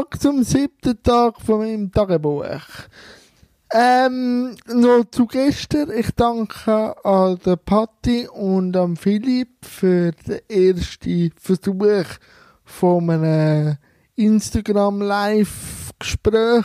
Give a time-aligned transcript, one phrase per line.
[0.00, 2.44] Tag zum siebten Tag von meinem Tagebuch.
[3.70, 5.90] Ähm, noch zu gestern.
[5.90, 12.06] Ich danke an der Patti und am Philipp für den ersten Versuch
[12.64, 13.76] von einem
[14.16, 16.64] Instagram Live-Gespräch.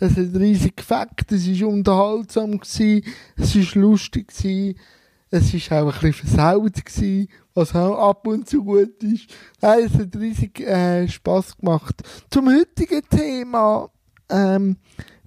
[0.00, 4.32] Es hat riesig gefällt, es war unterhaltsam, es war lustig,
[5.30, 6.84] es war auch ein bisschen versaut,
[7.54, 9.26] was auch ab und zu gut ist.
[9.60, 12.02] Nein, es hat riesig äh, Spass gemacht.
[12.30, 13.90] Zum heutigen Thema
[14.28, 14.76] ähm,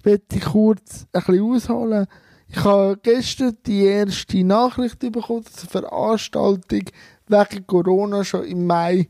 [0.04, 2.06] möchte ich kurz ein bisschen ausholen.
[2.48, 6.82] Ich habe gestern die erste Nachricht bekommen, dass eine Veranstaltung
[7.28, 9.08] wegen Corona schon im Mai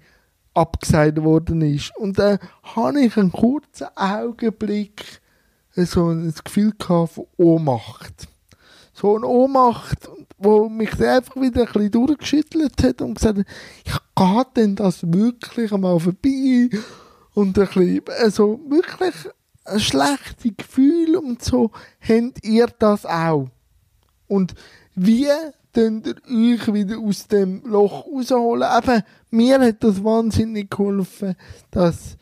[0.54, 1.94] abgesagt worden ist.
[1.96, 5.20] Und dann habe ich einen kurzen Augenblick
[5.84, 8.28] so ein Gefühl von Ohnmacht.
[8.94, 10.08] So eine Ohnmacht,
[10.38, 13.46] wo mich einfach wieder ein bisschen durchgeschüttelt hat und gesagt hat,
[13.84, 16.70] ich gehe denn das wirklich einmal vorbei?
[17.34, 19.14] Und ein bisschen, also wirklich
[19.64, 23.48] ein schlechtes Gefühl und so, habt ihr das auch?
[24.28, 24.54] Und
[24.94, 25.28] wie
[25.72, 28.68] könnt ihr euch wieder aus dem Loch rausholen?
[28.78, 31.36] Eben, mir hat das wahnsinnig geholfen,
[31.70, 32.16] das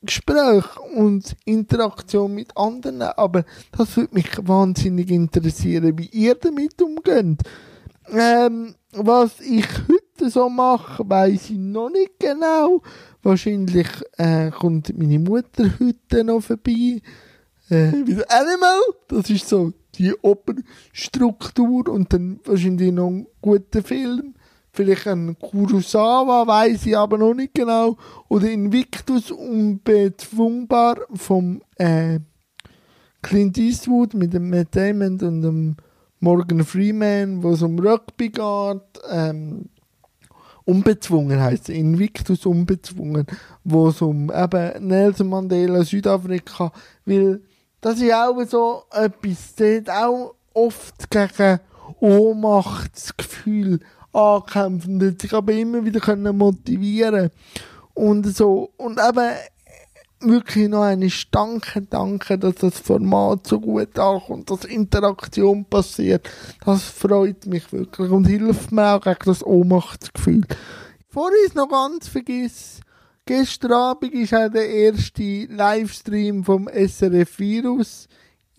[0.00, 7.42] Live-Gespräch und Interaktion mit anderen, aber das würde mich wahnsinnig interessieren, wie ihr damit umgeht.
[8.12, 12.82] Ähm, was ich heute so mache, weiß ich noch nicht genau.
[13.22, 17.02] Wahrscheinlich äh, kommt meine Mutter heute noch vorbei.
[17.68, 24.34] Äh, wieder Animal, das ist so die Opernstruktur und dann wahrscheinlich noch ein guter Film.
[24.72, 27.96] Vielleicht ein Kurosawa, weiß ich aber noch nicht genau.
[28.28, 32.20] Oder Invictus unbezwungbar vom äh,
[33.22, 35.76] Clint Eastwood mit dem Matt Damon und dem
[36.20, 39.02] Morgan Freeman, wo es um Rugby geht.
[39.10, 39.70] Ähm,
[40.64, 43.26] unbezwungen heißt Invictus unbezwungen,
[43.64, 46.72] wo es um eben Nelson Mandela, Südafrika,
[47.04, 47.42] weil
[47.80, 51.60] das ist auch so etwas, das auch oft gegen
[52.00, 53.80] Ohnmachtsgefühl
[54.12, 57.30] ankämpfen, und sich aber immer wieder können motivieren
[57.94, 59.30] und so, und eben
[60.20, 66.28] wirklich noch eine Danke, danke, dass das Format so gut ankommt, dass Interaktion passiert.
[66.64, 70.42] Das freut mich wirklich und hilft mir auch gegen das Ohnmachtsgefühl.
[71.08, 72.80] Bevor ich noch ganz vergiss,
[73.24, 78.06] gestern Abend ist auch der erste Livestream vom SRF Virus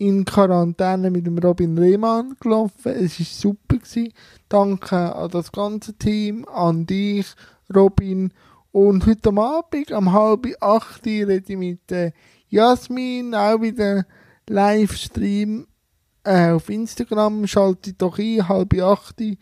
[0.02, 2.92] in Quarantäne mit dem Robin Rehmann gelaufen.
[2.92, 3.76] Es war super.
[3.76, 4.12] Gewesen.
[4.48, 7.26] Danke an das ganze Team, an dich,
[7.72, 8.32] Robin
[8.72, 12.10] und heute am Abend, um halb acht, rede ich mit äh,
[12.48, 14.04] Jasmin, auch wieder
[14.48, 15.68] Livestream
[16.24, 17.46] äh, auf Instagram.
[17.46, 19.20] Schaltet doch ein, halb acht.
[19.20, 19.38] Ich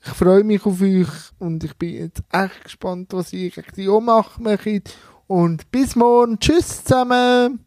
[0.00, 1.08] freue mich auf euch
[1.40, 4.94] und ich bin jetzt echt gespannt, was ihr gegen die Ohnmacht macht.
[5.26, 6.38] Und bis morgen.
[6.38, 7.58] Tschüss zusammen.